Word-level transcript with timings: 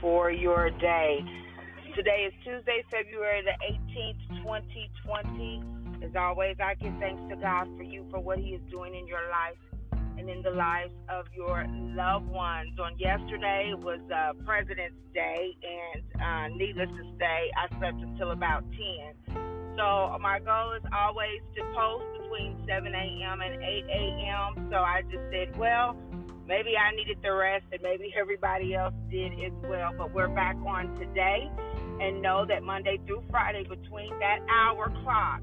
for 0.00 0.30
your 0.30 0.70
day. 0.70 1.20
Today 1.94 2.26
is 2.26 2.32
Tuesday, 2.44 2.82
February 2.90 3.42
the 3.42 3.54
18th, 3.64 4.42
2020. 4.42 5.62
As 6.04 6.10
always, 6.16 6.56
I 6.62 6.74
give 6.74 6.92
thanks 6.98 7.22
to 7.28 7.36
God 7.36 7.68
for 7.76 7.82
you 7.82 8.06
for 8.10 8.20
what 8.20 8.38
He 8.38 8.50
is 8.50 8.62
doing 8.70 8.94
in 8.94 9.06
your 9.06 9.22
life 9.30 9.58
and 10.18 10.28
in 10.28 10.42
the 10.42 10.50
lives 10.50 10.92
of 11.08 11.26
your 11.34 11.66
loved 11.68 12.26
ones. 12.26 12.78
On 12.80 12.98
yesterday 12.98 13.72
was 13.76 14.00
uh, 14.10 14.32
President's 14.44 14.98
Day, 15.14 15.56
and 15.62 16.02
uh, 16.20 16.56
needless 16.56 16.88
to 16.88 17.04
say, 17.18 17.50
I 17.56 17.78
slept 17.78 18.00
until 18.02 18.32
about 18.32 18.64
10. 19.28 19.76
So 19.76 20.18
my 20.20 20.40
goal 20.40 20.72
is 20.72 20.82
always 20.92 21.40
to 21.56 21.62
post 21.74 22.04
between 22.20 22.56
7 22.66 22.92
a.m. 22.94 23.40
and 23.40 23.62
8 23.62 23.84
a.m. 23.88 24.68
So 24.70 24.76
I 24.76 25.02
just 25.02 25.24
said, 25.30 25.56
well, 25.58 25.96
maybe 26.50 26.74
I 26.76 26.90
needed 26.96 27.18
the 27.22 27.32
rest, 27.32 27.64
and 27.70 27.80
maybe 27.80 28.12
everybody 28.20 28.74
else 28.74 28.94
did 29.08 29.32
as 29.34 29.52
well. 29.62 29.94
But 29.96 30.12
we're 30.12 30.28
back 30.28 30.56
on 30.66 30.92
today, 30.98 31.48
and 32.00 32.20
know 32.20 32.44
that 32.44 32.64
Monday 32.64 32.98
through 33.06 33.22
Friday, 33.30 33.62
between 33.62 34.10
that 34.18 34.40
hour 34.50 34.92
clock, 35.04 35.40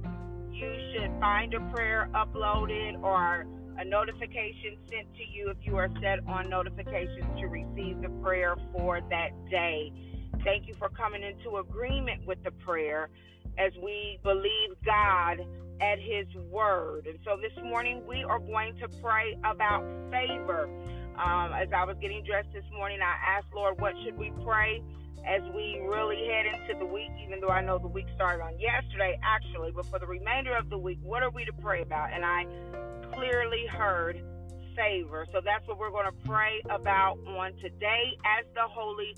you 0.52 0.70
should 0.92 1.12
find 1.22 1.54
a 1.54 1.62
prayer 1.74 2.10
uploaded 2.14 3.02
or 3.02 3.48
a 3.80 3.86
notification 3.86 4.76
sent 4.90 5.08
to 5.16 5.24
you 5.32 5.50
if 5.50 5.58
you 5.62 5.78
are 5.78 5.90
set 6.02 6.20
on 6.28 6.50
notifications 6.50 7.26
to 7.40 7.48
receive 7.48 8.02
the 8.02 8.10
prayer 8.22 8.56
for 8.74 9.00
that 9.10 9.30
day. 9.50 9.94
Thank 10.44 10.68
you 10.68 10.74
for 10.74 10.90
coming 10.90 11.24
into 11.24 11.58
agreement 11.58 12.26
with 12.28 12.44
the 12.44 12.52
prayer 12.52 13.10
as 13.58 13.72
we 13.82 14.20
believe 14.24 14.76
God 14.84 15.40
at 15.80 16.00
His 16.00 16.28
word. 16.50 17.08
And 17.08 17.20
so 17.24 17.38
this 17.38 17.54
morning 17.64 18.02
we 18.08 18.24
are 18.24 18.40
going 18.40 18.76
to 18.80 18.88
pray 19.02 19.38
about 19.44 19.84
favor. 20.12 20.70
Um, 21.18 21.52
as 21.54 21.70
I 21.74 21.84
was 21.84 21.98
getting 22.00 22.24
dressed 22.24 22.54
this 22.54 22.66
morning, 22.72 23.00
I 23.02 23.38
asked 23.38 23.48
Lord, 23.54 23.82
what 23.82 23.94
should 24.04 24.18
we 24.18 24.32
pray 24.46 24.84
as 25.26 25.42
we 25.54 25.82
really 25.84 26.28
head 26.28 26.46
into 26.46 26.78
the 26.78 26.86
week, 26.86 27.10
even 27.26 27.42
though 27.42 27.50
I 27.50 27.62
know 27.62 27.80
the 27.80 27.88
week 27.88 28.06
started 28.16 28.44
on 28.44 28.60
yesterday, 28.60 29.20
actually, 29.24 29.72
but 29.72 29.86
for 29.88 30.00
the 30.00 30.06
remainder 30.06 30.56
of 30.56 30.70
the 30.70 30.78
week, 30.78 31.00
what 31.02 31.24
are 31.24 31.32
we 31.32 31.44
to 31.46 31.54
pray 31.54 31.82
about? 31.82 32.14
And 32.14 32.24
I 32.24 32.46
clearly 33.14 33.66
heard 33.68 34.22
favor. 34.76 35.26
So 35.34 35.42
that's 35.44 35.68
what 35.68 35.80
we're 35.80 35.90
going 35.90 36.06
to 36.06 36.28
pray 36.28 36.62
about 36.70 37.18
on 37.26 37.52
today 37.62 38.14
as 38.24 38.46
the 38.54 38.68
Holy 38.70 39.16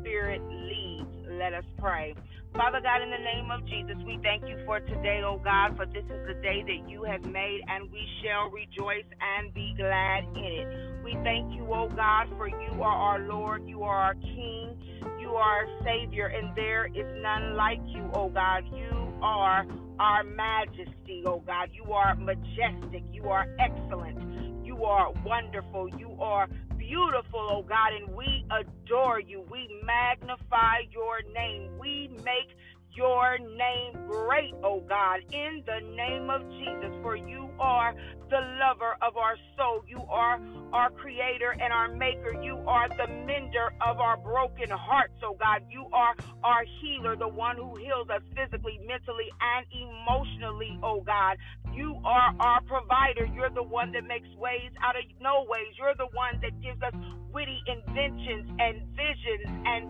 Spirit 0.00 0.40
leads. 0.48 1.28
Let 1.28 1.52
us 1.52 1.64
pray. 1.78 2.14
Father 2.56 2.80
God, 2.80 3.02
in 3.02 3.10
the 3.10 3.18
name 3.18 3.50
of 3.50 3.66
Jesus, 3.66 3.96
we 4.06 4.16
thank 4.22 4.46
you 4.46 4.56
for 4.64 4.78
today, 4.78 5.22
oh 5.24 5.40
God, 5.42 5.76
for 5.76 5.86
this 5.86 6.04
is 6.04 6.26
the 6.28 6.34
day 6.40 6.62
that 6.62 6.88
you 6.88 7.02
have 7.02 7.24
made, 7.24 7.60
and 7.66 7.90
we 7.90 8.06
shall 8.22 8.48
rejoice 8.48 9.04
and 9.20 9.52
be 9.52 9.74
glad 9.76 10.22
in 10.36 10.44
it. 10.62 11.02
We 11.02 11.14
thank 11.24 11.52
you, 11.52 11.66
oh 11.74 11.88
God, 11.88 12.28
for 12.36 12.46
you 12.46 12.80
are 12.80 12.96
our 12.96 13.18
Lord, 13.18 13.66
you 13.66 13.82
are 13.82 13.96
our 13.96 14.14
King, 14.14 14.78
you 15.18 15.30
are 15.30 15.66
our 15.66 15.82
Savior, 15.82 16.26
and 16.26 16.54
there 16.54 16.86
is 16.86 17.06
none 17.20 17.56
like 17.56 17.80
you, 17.86 18.08
oh 18.14 18.28
God. 18.28 18.62
You 18.72 19.12
are 19.20 19.66
our 19.98 20.22
majesty, 20.22 21.24
oh 21.26 21.42
God. 21.44 21.70
You 21.72 21.92
are 21.92 22.14
majestic, 22.14 23.02
you 23.10 23.24
are 23.30 23.48
excellent, 23.58 24.64
you 24.64 24.84
are 24.84 25.12
wonderful, 25.26 25.88
you 25.98 26.16
are 26.20 26.48
beautiful, 26.88 27.48
oh 27.50 27.62
God, 27.62 27.92
and 27.94 28.14
we 28.14 28.44
adore 28.50 29.20
you. 29.20 29.44
We 29.50 29.68
magnify 29.84 30.80
your 30.90 31.22
name. 31.34 31.70
We 31.78 32.10
make 32.24 32.56
your 32.92 33.38
name 33.38 34.06
great, 34.08 34.54
oh 34.62 34.80
God, 34.88 35.20
in 35.32 35.64
the 35.66 35.80
name 35.96 36.30
of 36.30 36.42
Jesus. 36.50 36.92
For 37.02 37.16
you 37.16 37.50
are 37.58 37.94
the 38.30 38.40
lover 38.60 38.96
of 39.02 39.16
our 39.16 39.36
soul. 39.56 39.82
You 39.86 40.02
are 40.08 40.40
our 40.72 40.90
creator 40.90 41.52
and 41.52 41.72
our 41.72 41.88
maker. 41.88 42.40
You 42.42 42.62
are 42.66 42.88
the 42.88 43.08
mender 43.26 43.72
of 43.84 43.98
our 43.98 44.16
broken 44.16 44.70
hearts, 44.70 45.14
oh 45.22 45.36
God. 45.38 45.62
You 45.68 45.86
are 45.92 46.14
our 46.42 46.64
healer, 46.80 47.16
the 47.16 47.28
one 47.28 47.56
who 47.56 47.76
heals 47.76 48.08
us 48.10 48.22
physically, 48.36 48.78
mentally, 48.86 49.30
and 49.40 49.66
emotionally, 49.72 50.78
oh 50.82 51.00
God. 51.00 51.36
You 51.74 51.98
are 52.04 52.34
our 52.40 52.60
provider. 52.62 53.26
You're 53.34 53.50
the 53.50 53.62
one 53.62 53.92
that 53.92 54.04
makes 54.06 54.28
ways 54.38 54.70
out 54.82 54.96
of 54.96 55.04
no 55.20 55.44
ways. 55.48 55.74
You're 55.78 55.98
the 55.98 56.10
one 56.14 56.38
that 56.42 56.54
gives 56.62 56.80
us 56.82 56.94
witty 57.32 57.58
inventions 57.66 58.46
and 58.58 58.86
visions 58.94 59.46
and 59.66 59.82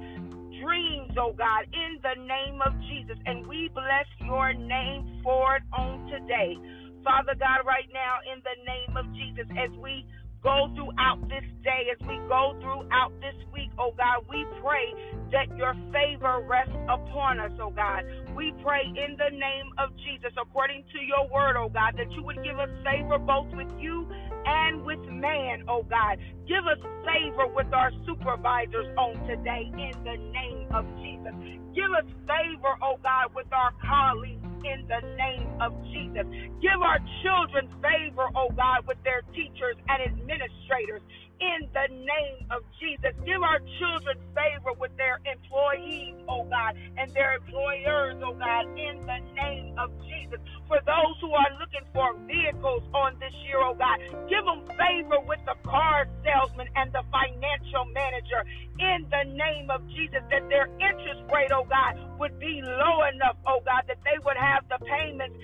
dreams, 0.64 1.12
oh 1.20 1.34
God, 1.36 1.68
in 1.72 2.00
the 2.02 2.16
name 2.24 2.60
of 2.64 2.72
Jesus. 2.88 3.18
And 3.26 3.46
we 3.46 3.70
bless 3.74 4.08
your 4.24 4.54
name 4.54 5.20
for 5.22 5.56
it 5.56 5.64
on 5.76 6.08
today. 6.08 6.56
Father 7.04 7.36
God, 7.36 7.68
right 7.68 7.88
now, 7.92 8.24
in 8.24 8.40
the 8.40 8.56
name 8.64 8.96
of 8.96 9.04
Jesus, 9.12 9.44
as 9.60 9.70
we 9.76 10.06
go 10.42 10.72
throughout 10.74 11.20
this 11.28 11.44
day, 11.64 11.92
as 11.92 12.00
we 12.08 12.16
go 12.28 12.56
throughout 12.60 13.12
this 13.20 13.36
oh 13.78 13.92
God, 13.98 14.24
we 14.28 14.46
pray 14.60 14.94
that 15.32 15.48
your 15.56 15.74
favor 15.92 16.40
rests 16.46 16.76
upon 16.88 17.40
us, 17.40 17.52
oh 17.60 17.72
God. 17.74 18.04
We 18.34 18.54
pray 18.62 18.92
in 18.96 19.16
the 19.18 19.30
name 19.34 19.68
of 19.78 19.90
Jesus, 20.06 20.32
according 20.40 20.84
to 20.94 20.98
your 21.02 21.26
word, 21.32 21.56
oh 21.58 21.70
God, 21.70 21.94
that 21.98 22.10
you 22.16 22.24
would 22.24 22.42
give 22.42 22.58
us 22.58 22.70
favor 22.84 23.18
both 23.18 23.48
with 23.54 23.68
you 23.76 24.06
and 24.46 24.82
with 24.84 25.00
man, 25.10 25.62
oh 25.68 25.84
God. 25.90 26.18
Give 26.48 26.64
us 26.70 26.80
favor 27.04 27.48
with 27.54 27.68
our 27.72 27.92
supervisors 28.06 28.88
on 28.98 29.20
today 29.26 29.72
in 29.78 29.94
the 30.04 30.16
name 30.32 30.62
of 30.74 30.86
Jesus. 31.02 31.34
Give 31.74 31.90
us 31.96 32.06
favor, 32.26 32.74
oh 32.82 32.98
God, 33.02 33.34
with 33.34 33.48
our 33.52 33.72
colleagues 33.84 34.46
in 34.64 34.86
the 34.88 35.02
name 35.18 35.50
of 35.60 35.72
Jesus. 35.92 36.26
Give 36.62 36.80
our 36.82 37.00
children 37.22 37.68
favor, 37.82 38.26
oh 38.36 38.50
God, 38.56 38.86
with 38.88 38.98
their 39.04 39.22
teachers 39.34 39.76
and 39.88 40.00
administrators 40.04 41.02
in 41.40 41.68
the 41.72 41.88
name 41.90 42.46
of 42.50 42.62
Jesus. 42.80 43.14
Give 43.26 43.42
our 43.42 43.60
children 43.78 44.18
favor 44.34 44.72
with 44.78 44.94
their 44.96 45.18
employees, 45.26 46.14
oh 46.28 46.44
God, 46.50 46.76
and 46.98 47.12
their 47.14 47.36
employers, 47.36 48.16
oh 48.24 48.34
God, 48.38 48.64
in 48.76 48.96
the 49.06 49.20
name 49.34 49.74
of 49.78 49.90
Jesus. 50.06 50.40
For 50.68 50.80
those 50.86 51.16
who 51.20 51.32
are 51.32 51.52
looking 51.60 51.86
for 51.92 52.14
vehicles 52.26 52.82
on 52.94 53.18
this 53.20 53.34
year, 53.46 53.60
oh 53.60 53.74
God, 53.74 53.98
give 54.28 54.44
them 54.44 54.62
favor 54.78 55.20
with 55.26 55.40
the 55.46 55.56
car 55.66 56.06
salesman 56.24 56.68
and 56.76 56.92
the 56.92 57.02
financial 57.10 57.84
manager 57.92 58.42
in 58.78 59.06
the 59.10 59.24
name 59.34 59.70
of 59.70 59.86
Jesus, 59.94 60.22
that 60.30 60.48
their 60.48 60.68
interest 60.80 61.22
rate, 61.32 61.50
oh 61.52 61.66
God, 61.68 61.94
would 62.18 62.38
be 62.38 62.62
low 62.64 63.04
enough, 63.12 63.36
oh 63.46 63.60
God, 63.64 63.84
that 63.88 63.98
they 64.04 64.18
would 64.24 64.38
have 64.38 64.64
the 64.68 64.78
payments 64.84 65.36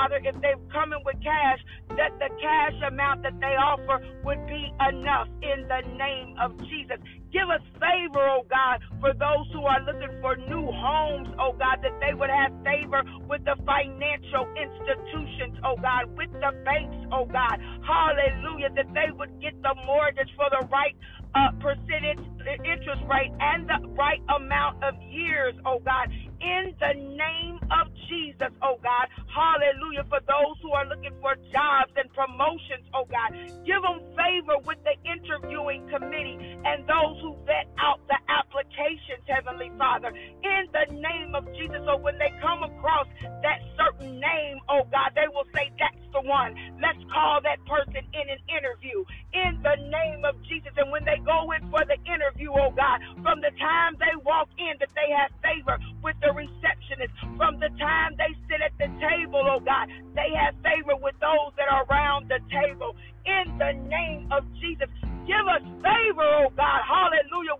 Father, 0.00 0.20
if 0.24 0.40
they're 0.40 0.56
coming 0.72 1.00
with 1.04 1.16
cash, 1.22 1.60
that 1.90 2.16
the 2.18 2.30
cash 2.40 2.72
amount 2.88 3.22
that 3.22 3.36
they 3.40 3.52
offer 3.60 4.00
would 4.24 4.40
be 4.46 4.72
enough 4.88 5.28
in 5.44 5.68
the 5.68 5.82
name 6.00 6.32
of 6.40 6.56
Jesus. 6.72 6.96
Give 7.32 7.44
us 7.52 7.60
favor, 7.76 8.24
oh 8.24 8.48
God, 8.48 8.80
for 9.00 9.12
those 9.12 9.44
who 9.52 9.60
are 9.68 9.84
looking 9.84 10.16
for 10.22 10.36
new 10.36 10.64
homes, 10.72 11.28
oh 11.38 11.52
God, 11.52 11.84
that 11.84 11.92
they 12.00 12.14
would 12.16 12.30
have 12.32 12.52
favor 12.64 13.04
with 13.28 13.44
the 13.44 13.60
financial 13.68 14.48
institutions, 14.56 15.60
oh 15.64 15.76
God, 15.76 16.08
with 16.16 16.32
the 16.32 16.56
banks, 16.64 16.96
oh 17.12 17.26
God. 17.28 17.60
Hallelujah, 17.84 18.72
that 18.80 18.88
they 18.96 19.12
would 19.12 19.36
get 19.42 19.52
the 19.60 19.76
mortgage 19.84 20.32
for 20.40 20.48
the 20.48 20.64
right 20.72 20.96
uh, 21.34 21.52
percentage 21.60 22.18
interest 22.64 23.02
rate 23.10 23.32
and 23.40 23.68
the 23.68 23.78
right 23.94 24.22
amount 24.34 24.82
of 24.82 24.94
years, 25.10 25.54
oh 25.66 25.78
God, 25.84 26.08
in 26.40 26.74
the 26.80 26.94
name 26.96 27.58
of 27.70 27.92
Jesus, 28.08 28.50
oh 28.62 28.78
God. 28.82 29.06
Hallelujah. 29.28 30.04
For 30.08 30.20
those 30.26 30.56
who 30.62 30.72
are 30.72 30.86
looking 30.88 31.14
for 31.20 31.36
jobs 31.52 31.92
and 31.96 32.08
promotions, 32.14 32.86
oh 32.94 33.06
God, 33.06 33.30
give 33.66 33.82
them 33.82 34.00
favor 34.16 34.58
with 34.64 34.78
the 34.82 34.96
interviewing 35.06 35.86
committee 35.92 36.38
and 36.64 36.86
those 36.88 37.20
who 37.22 37.36
vet 37.46 37.68
out 37.78 38.00
the 38.08 38.18
applications, 38.28 39.22
Heavenly 39.28 39.70
Father, 39.78 40.10
in 40.10 40.62
the 40.72 40.86
name 40.96 41.34
of 41.36 41.46
Jesus. 41.54 41.82
So 41.86 41.98
when 42.00 42.18
they 42.18 42.32
come 42.40 42.64
across 42.64 43.06
that 43.44 43.60
certain 43.76 44.18
name, 44.20 44.58
oh 44.68 44.84
God, 44.90 45.12
they 45.14 45.28
will 45.30 45.46
say, 45.54 45.70
That's 45.78 45.99
one. 46.24 46.54
Let's 46.80 47.00
call 47.12 47.40
that 47.44 47.60
person 47.66 48.02
in 48.12 48.26
an 48.30 48.40
interview 48.48 49.04
in 49.34 49.60
the 49.62 49.76
name 49.90 50.24
of 50.24 50.38
Jesus. 50.48 50.72
And 50.78 50.90
when 50.92 51.04
they 51.04 51.20
go 51.24 51.52
in 51.52 51.62
for 51.70 51.84
the 51.84 51.98
interview, 52.08 52.52
oh 52.54 52.72
God, 52.72 53.00
from 53.22 53.40
the 53.44 53.52
time 53.60 53.96
they 54.00 54.14
walk 54.24 54.48
in, 54.58 54.78
that 54.80 54.92
they 54.96 55.10
have 55.12 55.32
favor 55.44 55.76
with 56.02 56.16
the 56.24 56.32
receptionist. 56.32 57.12
From 57.36 57.60
the 57.60 57.70
time 57.80 58.16
they 58.16 58.32
sit 58.48 58.62
at 58.64 58.74
the 58.80 58.88
table, 59.02 59.44
oh 59.44 59.60
God, 59.60 59.88
they 60.16 60.32
have 60.36 60.56
favor 60.64 60.96
with 60.96 61.16
those 61.20 61.52
that 61.60 61.68
are 61.68 61.84
around 61.90 62.30
the 62.30 62.40
table. 62.50 62.96
In 63.26 63.58
the 63.60 63.74
name 63.90 64.30
of 64.32 64.48
Jesus, 64.62 64.88
give 65.28 65.44
us 65.50 65.64
favor, 65.84 66.24
oh 66.24 66.50
God, 66.56 66.80
hallelujah, 66.88 67.59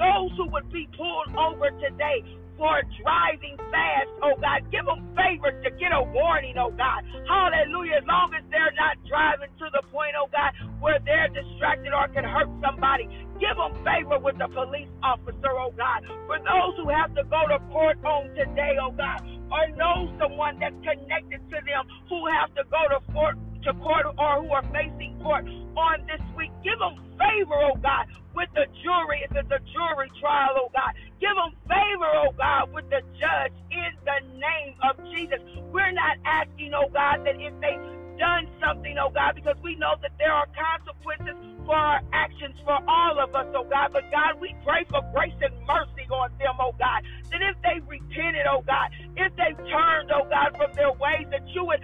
Those 0.00 0.32
who 0.40 0.48
would 0.56 0.72
be 0.72 0.88
pulled 0.96 1.36
over 1.36 1.68
today 1.76 2.24
for 2.56 2.80
driving 3.04 3.56
fast, 3.72 4.08
oh 4.24 4.32
God. 4.40 4.64
Give 4.72 4.84
them 4.88 5.04
favor 5.16 5.52
to 5.52 5.70
get 5.76 5.92
a 5.92 6.02
warning, 6.12 6.56
oh 6.56 6.72
God. 6.72 7.04
Hallelujah. 7.28 8.00
As 8.00 8.08
long 8.08 8.32
as 8.32 8.44
they're 8.50 8.72
not 8.80 8.96
driving 9.04 9.52
to 9.60 9.68
the 9.72 9.84
point, 9.92 10.16
oh 10.16 10.28
God, 10.32 10.56
where 10.80 11.00
they're 11.04 11.28
distracted 11.28 11.92
or 11.92 12.08
can 12.08 12.24
hurt 12.24 12.48
somebody. 12.64 13.08
Give 13.40 13.56
them 13.56 13.76
favor 13.84 14.20
with 14.20 14.40
the 14.40 14.48
police 14.48 14.92
officer, 15.04 15.52
oh 15.52 15.72
God. 15.76 16.04
For 16.28 16.40
those 16.40 16.76
who 16.80 16.88
have 16.88 17.12
to 17.16 17.24
go 17.28 17.44
to 17.52 17.60
court 17.72 18.00
on 18.04 18.32
today, 18.36 18.80
oh 18.80 18.92
God, 18.96 19.20
or 19.52 19.68
know 19.76 20.08
someone 20.20 20.60
that's 20.60 20.76
connected 20.80 21.44
to 21.52 21.58
them 21.68 21.84
who 22.08 22.24
have 22.40 22.52
to 22.56 22.64
go 22.72 22.82
to 22.92 23.00
court 23.12 23.36
to 23.64 23.74
court 23.84 24.06
or 24.18 24.42
who 24.42 24.50
are 24.52 24.64
facing 24.72 25.16
court 25.22 25.44
on 25.76 26.00
this 26.08 26.22
week. 26.36 26.52
Give 26.64 26.78
them 26.80 26.96
favor, 27.20 27.56
oh 27.56 27.76
God, 27.82 28.08
with 28.34 28.50
the 28.54 28.66
jury 28.82 29.22
if 29.24 29.32
it's 29.36 29.50
a 29.50 29.60
jury 29.72 30.10
trial, 30.20 30.56
oh 30.58 30.70
God. 30.74 30.92
Give 31.20 31.34
them 31.36 31.54
favor, 31.68 32.10
oh 32.26 32.32
God, 32.38 32.70
with 32.72 32.86
the 32.90 33.02
judge 33.18 33.54
in 33.70 33.92
the 34.06 34.18
name 34.38 34.74
of 34.82 34.96
Jesus. 35.12 35.40
We're 35.72 35.92
not 35.92 36.18
asking, 36.26 36.72
oh 36.74 36.90
God, 36.92 37.20
that 37.24 37.36
if 37.38 37.54
they 37.60 37.78
done 38.18 38.48
something, 38.60 38.96
oh 39.00 39.10
God, 39.14 39.36
because 39.36 39.56
we 39.62 39.76
know 39.76 39.96
that 40.02 40.12
there 40.18 40.32
are 40.32 40.48
consequences 40.56 41.36
for 41.66 41.76
our 41.76 42.00
actions 42.12 42.56
for 42.64 42.78
all 42.88 43.20
of 43.20 43.34
us, 43.34 43.46
oh 43.54 43.66
God. 43.70 43.92
But 43.92 44.10
God, 44.10 44.40
we 44.40 44.56
pray 44.64 44.84
for 44.90 45.02
grace 45.14 45.36
and 45.40 45.54
mercy 45.68 46.06
on 46.10 46.30
them, 46.40 46.56
oh 46.60 46.74
God. 46.78 47.02
That 47.32 47.42
if 47.42 47.56
they 47.62 47.80
repented, 47.86 48.46
oh 48.50 48.62
God, 48.66 48.90
if 49.16 49.32
they 49.36 49.52
turned, 49.70 50.10
oh 50.12 50.26
God, 50.28 50.52
from 50.56 50.72
their 50.76 50.92
ways, 50.92 51.28
that 51.30 51.44
you 51.54 51.64
would 51.66 51.80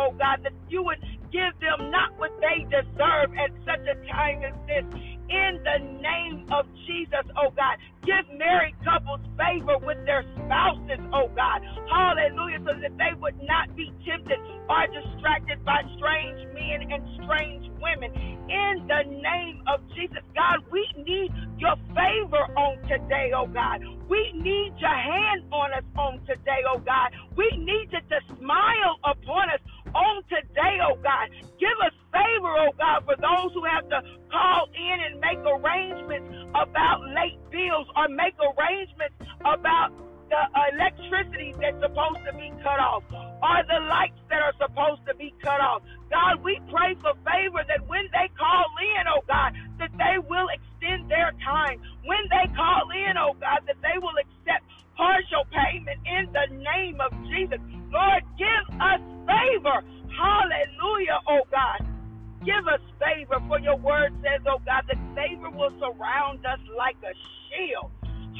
oh 0.00 0.16
God, 0.18 0.40
that 0.44 0.56
you 0.68 0.82
would 0.84 1.00
give 1.32 1.52
them 1.60 1.90
not 1.92 2.16
what 2.16 2.32
they 2.40 2.64
deserve 2.72 3.30
at 3.36 3.52
such 3.68 3.84
a 3.86 3.96
time 4.08 4.40
as 4.48 4.56
this 4.66 4.86
in 5.30 5.60
the 5.64 5.78
name 6.02 6.40
of 6.52 6.66
Jesus, 6.88 7.26
oh 7.38 7.52
God. 7.56 7.78
Give 8.04 8.26
married 8.38 8.76
couples 8.84 9.22
favor 9.38 9.78
with 9.80 9.98
their 10.06 10.24
spouses, 10.44 11.00
oh 11.14 11.30
God. 11.36 11.62
Hallelujah. 11.86 12.60
So 12.66 12.74
that 12.82 12.96
they 12.98 13.14
would 13.20 13.38
not 13.42 13.70
be 13.76 13.92
tempted 14.06 14.40
or 14.68 14.82
distracted 14.90 15.64
by 15.64 15.82
strange 15.96 16.40
men 16.52 16.82
and 16.90 17.02
strange 17.22 17.64
women. 17.80 18.10
In 18.50 18.74
the 18.88 19.04
name 19.08 19.62
of 19.68 19.80
Jesus, 19.96 20.24
God, 20.36 20.60
we 20.72 20.82
need 20.98 21.32
your 21.58 21.76
favor 21.94 22.44
on 22.56 22.78
today, 22.88 23.32
oh 23.36 23.48
God. 23.48 23.80
We 24.10 24.20
need 24.36 24.74
your 24.80 24.98
hand 24.98 25.44
on 25.52 25.72
us 25.74 25.86
on 25.96 26.20
today, 26.26 26.62
oh 26.68 26.80
God. 26.84 27.12
We 27.36 27.46
need 27.58 27.88
you 27.92 28.02
to 28.02 28.20
smile 28.38 28.96
upon 29.04 29.50
us 29.50 29.62
on 29.94 30.22
today, 30.28 30.78
oh 30.84 30.96
God. 31.02 31.30
Give 31.58 31.76
us 31.84 31.94
favor, 32.12 32.52
oh 32.66 32.72
God, 32.78 33.04
for 33.06 33.16
those 33.18 33.52
who 33.54 33.64
have 33.64 33.88
to 33.90 34.00
call 34.30 34.68
in 34.74 34.96
and 35.00 35.20
make 35.20 35.40
arrangements 35.44 36.28
about 36.54 37.02
late 37.14 37.38
bills 37.50 37.86
or 37.96 38.08
make 38.08 38.34
arrangements 38.38 39.16
about 39.42 39.92
the 40.30 40.42
electricity 40.74 41.54
that's 41.60 41.80
supposed 41.82 42.22
to 42.26 42.32
be 42.38 42.52
cut 42.62 42.78
off 42.80 43.04
or 43.12 43.58
the 43.66 43.80
lights 43.90 44.20
that 44.30 44.42
are 44.42 44.54
supposed 44.60 45.02
to 45.08 45.14
be 45.16 45.34
cut 45.42 45.60
off. 45.60 45.82
God, 46.10 46.44
we 46.44 46.60
pray 46.70 46.94
for 47.02 47.14
favor 47.26 47.62
that 47.66 47.86
when 47.88 48.06
they 48.12 48.28
call 48.38 48.66
in, 48.80 49.04
oh 49.10 49.22
God, 49.28 49.54
that 49.78 49.90
they 49.98 50.18
will 50.22 50.48
extend 50.48 50.69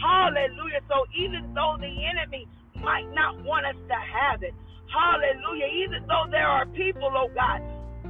Hallelujah. 0.00 0.80
So 0.88 1.04
even 1.16 1.52
though 1.54 1.76
the 1.78 1.92
enemy 2.06 2.48
might 2.80 3.08
not 3.12 3.42
want 3.44 3.66
us 3.66 3.76
to 3.76 3.98
have 3.98 4.42
it, 4.42 4.54
hallelujah, 4.88 5.68
even 5.84 6.06
though 6.08 6.26
there 6.30 6.48
are 6.48 6.66
people, 6.66 7.10
oh 7.12 7.28
God, 7.34 7.60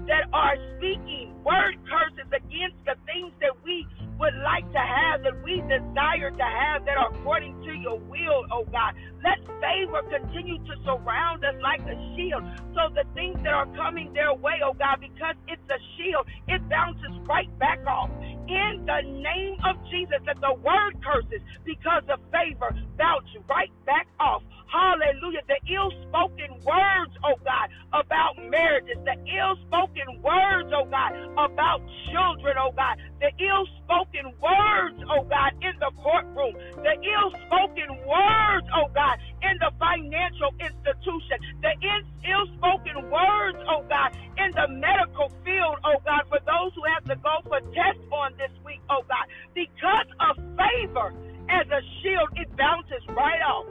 that 0.06 0.30
are 0.32 0.56
speaking 0.76 1.34
word 1.44 1.76
curses 1.88 2.30
against 2.30 2.78
the 2.86 2.94
things 3.06 3.32
that 3.40 3.52
we 3.64 3.86
would 4.18 4.36
like 4.44 4.64
to 4.72 4.78
have, 4.78 5.22
that 5.24 5.36
we 5.42 5.60
desire 5.66 6.30
to 6.30 6.46
have, 6.46 6.84
that 6.84 6.96
are 6.96 7.10
according 7.14 7.56
to 7.64 7.72
your 7.74 7.98
will, 7.98 8.44
oh 8.52 8.64
God. 8.70 8.94
Let 9.24 9.39
favor 9.60 10.02
continue 10.10 10.58
to 10.58 10.74
surround 10.84 11.44
us 11.44 11.56
like 11.62 11.82
a 11.86 11.96
shield. 12.16 12.44
So 12.74 12.90
the 12.94 13.04
things 13.14 13.38
that 13.44 13.54
are 13.54 13.68
coming 13.76 14.12
their 14.14 14.34
way, 14.34 14.60
oh 14.64 14.74
God, 14.74 15.00
because 15.00 15.36
it's 15.48 15.62
a 15.70 15.80
shield, 15.96 16.26
it 16.48 16.62
bounces 16.68 17.14
right 17.28 17.50
back 17.58 17.80
off. 17.86 18.10
In 18.48 18.84
the 18.86 19.02
name 19.06 19.56
of 19.64 19.76
Jesus, 19.90 20.18
that 20.26 20.40
the 20.40 20.54
word 20.64 20.94
curses 21.04 21.42
because 21.64 22.04
of 22.10 22.20
favor 22.32 22.74
bounce 22.98 23.28
right 23.48 23.72
back 23.86 24.08
off. 24.20 24.42
Hallelujah. 24.70 25.42
The 25.48 25.60
ill 25.72 25.90
spoken 26.08 26.60
words, 26.64 27.12
oh 27.24 27.36
God, 27.44 27.68
about 27.92 28.36
marriages, 28.50 28.98
the 29.04 29.16
ill 29.36 29.56
spoken 29.66 30.20
words, 30.22 30.70
oh 30.74 30.86
God, 30.90 31.12
about 31.38 31.80
children, 32.12 32.56
oh 32.58 32.72
God, 32.76 32.98
the 33.20 33.30
ill 33.42 33.66
spoken 33.84 34.32
words, 34.40 34.98
oh 35.10 35.24
God, 35.28 35.52
in 35.62 35.74
the 35.80 35.90
courtroom, 36.02 36.54
the 36.82 36.94
ill 37.02 37.30
spoken 37.46 37.90
words, 38.06 38.66
oh 38.74 38.88
God, 38.94 39.16
in 39.50 39.58
the 39.58 39.72
financial 39.82 40.54
institution, 40.62 41.42
the 41.58 41.74
ill 41.82 42.46
spoken 42.54 43.10
words, 43.10 43.58
oh 43.66 43.82
God, 43.90 44.14
in 44.38 44.54
the 44.54 44.70
medical 44.70 45.34
field, 45.42 45.76
oh 45.82 45.98
God, 46.06 46.22
for 46.30 46.38
those 46.46 46.70
who 46.78 46.86
have 46.86 47.04
to 47.10 47.16
go 47.18 47.42
for 47.50 47.58
tests 47.74 48.06
on 48.14 48.32
this 48.38 48.54
week, 48.64 48.80
oh 48.88 49.02
God, 49.10 49.26
because 49.54 50.06
of 50.22 50.38
favor 50.54 51.10
as 51.50 51.66
a 51.66 51.82
shield, 52.00 52.30
it 52.38 52.46
bounces 52.56 53.02
right 53.10 53.42
off 53.42 53.66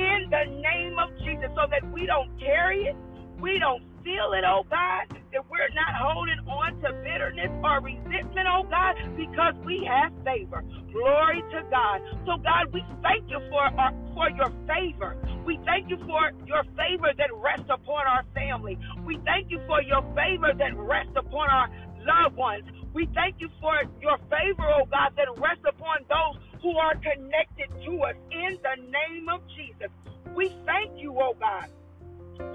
in 0.00 0.32
the 0.32 0.44
name 0.64 0.96
of 0.96 1.12
Jesus 1.20 1.52
so 1.52 1.68
that 1.68 1.84
we 1.92 2.06
don't 2.06 2.32
carry 2.40 2.88
it, 2.88 2.96
we 3.38 3.58
don't 3.60 3.84
feel 4.00 4.32
it, 4.32 4.44
oh 4.48 4.64
God, 4.70 5.12
that 5.12 5.44
we're 5.50 5.72
not 5.76 5.92
holding 5.92 6.40
to 6.82 6.92
bitterness 7.02 7.52
or 7.64 7.80
resentment, 7.82 8.48
oh 8.50 8.64
God, 8.70 8.94
because 9.16 9.54
we 9.64 9.88
have 9.88 10.12
favor. 10.24 10.62
Glory 10.92 11.42
to 11.50 11.62
God. 11.70 12.00
So 12.26 12.38
God, 12.42 12.72
we 12.72 12.84
thank 13.02 13.24
you 13.28 13.40
for 13.50 13.62
our, 13.62 13.92
for 14.14 14.30
your 14.30 14.50
favor. 14.66 15.16
We 15.44 15.58
thank 15.64 15.88
you 15.90 15.98
for 16.06 16.32
your 16.46 16.64
favor 16.76 17.10
that 17.16 17.30
rests 17.34 17.70
upon 17.70 18.06
our 18.06 18.24
family. 18.34 18.78
We 19.04 19.18
thank 19.24 19.50
you 19.50 19.60
for 19.66 19.82
your 19.82 20.02
favor 20.14 20.52
that 20.58 20.76
rests 20.76 21.14
upon 21.16 21.48
our 21.50 21.68
loved 22.06 22.36
ones. 22.36 22.64
We 22.94 23.08
thank 23.14 23.36
you 23.40 23.48
for 23.60 23.74
your 24.00 24.18
favor, 24.30 24.66
oh 24.68 24.86
God, 24.90 25.12
that 25.16 25.28
rests 25.40 25.64
upon 25.68 25.98
those 26.08 26.42
who 26.62 26.76
are 26.78 26.94
connected 26.94 27.68
to 27.86 27.92
us 28.02 28.16
in 28.30 28.58
the 28.62 28.76
name 28.82 29.28
of 29.28 29.40
Jesus. 29.56 29.90
We 30.34 30.52
thank 30.66 30.92
you, 30.96 31.16
oh 31.20 31.34
God. 31.38 31.68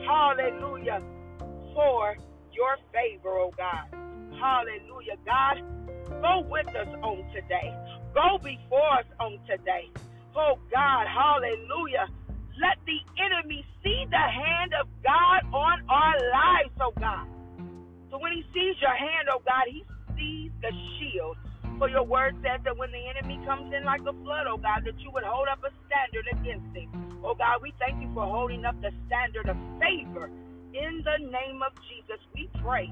Hallelujah. 0.08 1.02
For 1.74 2.16
your 2.52 2.78
favor, 2.94 3.30
oh 3.40 3.52
God. 3.58 3.88
Hallelujah. 4.44 5.16
God, 5.24 5.56
go 6.20 6.44
with 6.52 6.68
us 6.76 6.92
on 7.00 7.24
today. 7.32 7.72
Go 8.12 8.44
before 8.44 9.00
us 9.00 9.08
on 9.24 9.40
today. 9.48 9.88
Oh 10.36 10.60
God, 10.68 11.08
hallelujah. 11.08 12.12
Let 12.60 12.76
the 12.84 13.00
enemy 13.24 13.64
see 13.84 14.04
the 14.12 14.20
hand 14.20 14.76
of 14.76 14.92
God 15.00 15.48
on 15.56 15.80
our 15.88 16.16
lives, 16.36 16.76
oh 16.84 16.92
God. 17.00 17.28
So 18.12 18.20
when 18.20 18.34
he 18.36 18.44
sees 18.52 18.76
your 18.84 18.96
hand, 18.96 19.32
oh 19.32 19.40
God, 19.48 19.64
he 19.72 19.88
sees 20.20 20.52
the 20.60 20.72
shield 21.00 21.38
for 21.80 21.90
your 21.90 22.04
word 22.06 22.36
says 22.44 22.62
that 22.66 22.78
when 22.78 22.92
the 22.92 23.04
enemy 23.16 23.40
comes 23.46 23.72
in 23.74 23.84
like 23.86 24.02
a 24.02 24.14
flood, 24.24 24.46
oh 24.48 24.58
God, 24.58 24.86
that 24.86 25.00
you 25.00 25.10
would 25.12 25.24
hold 25.26 25.48
up 25.50 25.60
a 25.64 25.72
standard 25.88 26.28
against 26.32 26.70
him. 26.76 26.90
Oh 27.24 27.36
God, 27.36 27.64
we 27.64 27.74
thank 27.80 28.02
you 28.02 28.12
for 28.14 28.26
holding 28.28 28.66
up 28.66 28.76
the 28.82 28.92
standard 29.08 29.50
of 29.50 29.58
favor. 29.82 30.30
In 30.74 31.02
the 31.04 31.18
name 31.32 31.62
of 31.66 31.74
Jesus, 31.90 32.22
we 32.36 32.50
pray. 32.62 32.92